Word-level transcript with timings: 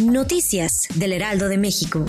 Noticias 0.00 0.88
del 0.94 1.12
Heraldo 1.12 1.48
de 1.50 1.58
México. 1.58 2.06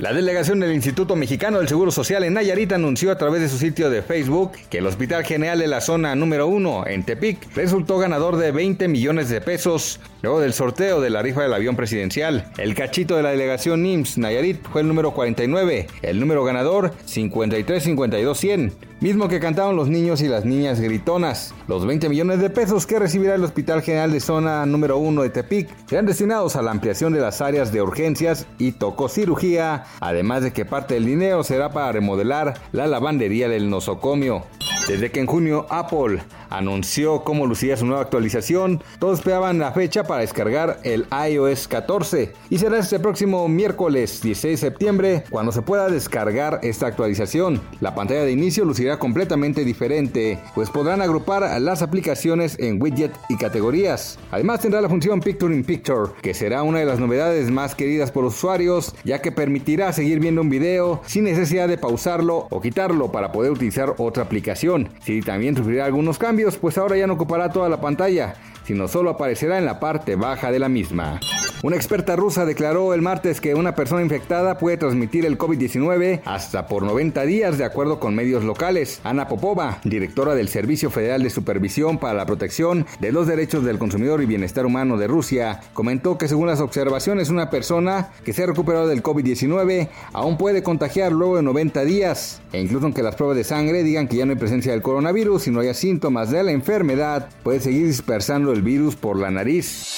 La 0.00 0.12
delegación 0.12 0.58
del 0.58 0.72
Instituto 0.72 1.14
Mexicano 1.14 1.58
del 1.58 1.68
Seguro 1.68 1.92
Social 1.92 2.24
en 2.24 2.34
Nayarit 2.34 2.72
anunció 2.72 3.12
a 3.12 3.18
través 3.18 3.42
de 3.42 3.48
su 3.48 3.58
sitio 3.58 3.90
de 3.90 4.02
Facebook 4.02 4.52
que 4.70 4.78
el 4.78 4.86
Hospital 4.86 5.24
General 5.24 5.58
de 5.58 5.68
la 5.68 5.80
Zona 5.80 6.16
número 6.16 6.48
1 6.48 6.86
en 6.88 7.04
Tepic 7.04 7.54
resultó 7.54 7.98
ganador 7.98 8.36
de 8.36 8.50
20 8.50 8.88
millones 8.88 9.28
de 9.28 9.40
pesos 9.40 10.00
luego 10.22 10.40
del 10.40 10.52
sorteo 10.52 11.00
de 11.00 11.10
la 11.10 11.22
rifa 11.22 11.42
del 11.42 11.54
avión 11.54 11.76
presidencial. 11.76 12.50
El 12.58 12.74
cachito 12.74 13.16
de 13.16 13.22
la 13.22 13.30
delegación 13.30 13.82
NIMS 13.82 14.18
Nayarit 14.18 14.66
fue 14.68 14.82
el 14.82 14.88
número 14.88 15.12
49, 15.14 15.86
el 16.02 16.20
número 16.20 16.44
ganador 16.44 16.92
53-52-100, 17.06 18.72
mismo 19.00 19.28
que 19.28 19.40
cantaron 19.40 19.76
los 19.76 19.88
niños 19.88 20.20
y 20.22 20.28
las 20.28 20.44
niñas 20.44 20.80
gritonas. 20.80 21.54
Los 21.66 21.86
20 21.86 22.08
millones 22.08 22.40
de 22.40 22.50
pesos 22.50 22.86
que 22.86 22.98
recibirá 22.98 23.34
el 23.34 23.44
Hospital 23.44 23.82
General 23.82 24.10
de 24.10 24.20
Zona 24.20 24.66
número 24.66 24.98
1 24.98 25.22
de 25.22 25.30
Tepic 25.30 25.68
serán 25.86 26.06
destinados 26.06 26.56
a 26.56 26.62
la 26.62 26.70
ampliación 26.70 27.12
de 27.12 27.20
las 27.20 27.40
áreas 27.40 27.72
de 27.72 27.82
urgencias 27.82 28.46
y 28.58 28.72
tococirugía 28.72 29.84
además 30.00 30.42
de 30.42 30.52
que 30.52 30.64
parte 30.64 30.94
del 30.94 31.06
dinero 31.06 31.44
será 31.44 31.70
para 31.70 31.92
remodelar 31.92 32.54
la 32.72 32.86
lavandería 32.86 33.48
del 33.48 33.70
nosocomio. 33.70 34.44
Desde 34.88 35.10
que 35.10 35.20
en 35.20 35.26
junio 35.26 35.66
Apple 35.68 36.22
anunció 36.50 37.24
cómo 37.24 37.46
lucía 37.46 37.76
su 37.76 37.86
nueva 37.86 38.02
actualización, 38.02 38.82
todos 38.98 39.18
esperaban 39.18 39.58
la 39.58 39.72
fecha 39.72 40.04
para 40.04 40.20
descargar 40.20 40.80
el 40.84 41.06
iOS 41.30 41.68
14 41.68 42.32
y 42.50 42.58
será 42.58 42.78
este 42.78 42.98
próximo 42.98 43.48
miércoles 43.48 44.20
16 44.22 44.60
de 44.60 44.68
septiembre 44.68 45.24
cuando 45.30 45.52
se 45.52 45.62
pueda 45.62 45.88
descargar 45.88 46.60
esta 46.62 46.86
actualización. 46.86 47.60
La 47.80 47.94
pantalla 47.94 48.24
de 48.24 48.32
inicio 48.32 48.64
lucirá 48.64 48.98
completamente 48.98 49.64
diferente, 49.64 50.38
pues 50.54 50.70
podrán 50.70 51.02
agrupar 51.02 51.60
las 51.60 51.82
aplicaciones 51.82 52.58
en 52.58 52.80
widget 52.82 53.12
y 53.28 53.36
categorías. 53.36 54.18
Además 54.30 54.60
tendrá 54.60 54.80
la 54.80 54.88
función 54.88 55.20
Picture 55.20 55.54
in 55.54 55.64
Picture, 55.64 56.12
que 56.22 56.34
será 56.34 56.62
una 56.62 56.78
de 56.78 56.84
las 56.84 56.98
novedades 56.98 57.50
más 57.50 57.74
queridas 57.74 58.10
por 58.10 58.24
usuarios, 58.24 58.94
ya 59.04 59.20
que 59.20 59.32
permitirá 59.32 59.92
seguir 59.92 60.20
viendo 60.20 60.40
un 60.40 60.50
video 60.50 61.02
sin 61.06 61.24
necesidad 61.24 61.68
de 61.68 61.78
pausarlo 61.78 62.46
o 62.50 62.60
quitarlo 62.60 63.12
para 63.12 63.32
poder 63.32 63.52
utilizar 63.52 63.94
otra 63.98 64.24
aplicación. 64.24 64.88
Si 65.04 65.20
también 65.20 65.56
sufrirá 65.56 65.84
algunos 65.84 66.18
pues 66.60 66.78
ahora 66.78 66.96
ya 66.96 67.06
no 67.06 67.14
ocupará 67.14 67.50
toda 67.50 67.68
la 67.68 67.80
pantalla, 67.80 68.34
sino 68.64 68.86
solo 68.86 69.10
aparecerá 69.10 69.58
en 69.58 69.64
la 69.64 69.80
parte 69.80 70.14
baja 70.14 70.52
de 70.52 70.58
la 70.58 70.68
misma. 70.68 71.20
Una 71.60 71.74
experta 71.74 72.14
rusa 72.14 72.46
declaró 72.46 72.94
el 72.94 73.02
martes 73.02 73.40
que 73.40 73.56
una 73.56 73.74
persona 73.74 74.02
infectada 74.02 74.58
puede 74.58 74.76
transmitir 74.76 75.26
el 75.26 75.36
COVID-19 75.36 76.20
hasta 76.24 76.68
por 76.68 76.84
90 76.84 77.24
días 77.24 77.58
de 77.58 77.64
acuerdo 77.64 77.98
con 77.98 78.14
medios 78.14 78.44
locales. 78.44 79.00
Ana 79.02 79.26
Popova, 79.26 79.80
directora 79.82 80.36
del 80.36 80.48
Servicio 80.48 80.88
Federal 80.88 81.24
de 81.24 81.30
Supervisión 81.30 81.98
para 81.98 82.14
la 82.14 82.26
Protección 82.26 82.86
de 83.00 83.10
los 83.10 83.26
Derechos 83.26 83.64
del 83.64 83.78
Consumidor 83.78 84.22
y 84.22 84.26
Bienestar 84.26 84.66
Humano 84.66 84.98
de 84.98 85.08
Rusia, 85.08 85.60
comentó 85.72 86.16
que 86.16 86.28
según 86.28 86.46
las 86.46 86.60
observaciones 86.60 87.28
una 87.28 87.50
persona 87.50 88.10
que 88.24 88.32
se 88.32 88.44
ha 88.44 88.46
recuperado 88.46 88.86
del 88.86 89.02
COVID-19 89.02 89.88
aún 90.12 90.38
puede 90.38 90.62
contagiar 90.62 91.10
luego 91.10 91.36
de 91.38 91.42
90 91.42 91.84
días 91.84 92.40
e 92.52 92.60
incluso 92.60 92.86
aunque 92.86 93.02
las 93.02 93.16
pruebas 93.16 93.36
de 93.36 93.44
sangre 93.44 93.82
digan 93.82 94.06
que 94.06 94.16
ya 94.16 94.26
no 94.26 94.32
hay 94.32 94.38
presencia 94.38 94.70
del 94.70 94.82
coronavirus 94.82 95.48
y 95.48 95.50
no 95.50 95.60
haya 95.60 95.74
síntomas 95.74 96.30
de 96.30 96.44
la 96.44 96.52
enfermedad, 96.52 97.28
puede 97.42 97.58
seguir 97.60 97.86
dispersando 97.86 98.52
el 98.52 98.62
virus 98.62 98.94
por 98.94 99.18
la 99.18 99.30
nariz. 99.30 99.96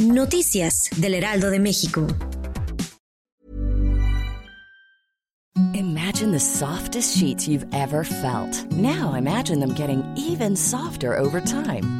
Noticias 0.00 0.88
del 1.00 1.14
Heraldo 1.14 1.50
de 1.50 1.58
México. 1.58 2.06
Imagine 5.74 6.32
the 6.32 6.40
softest 6.40 7.16
sheets 7.16 7.48
you've 7.48 7.66
ever 7.72 8.04
felt. 8.04 8.70
Now 8.72 9.14
imagine 9.14 9.60
them 9.60 9.74
getting 9.74 10.04
even 10.16 10.56
softer 10.56 11.16
over 11.16 11.40
time. 11.40 11.99